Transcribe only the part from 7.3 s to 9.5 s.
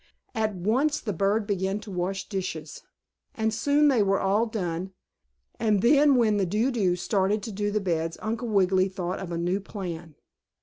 to do the beds Uncle Wiggily thought of a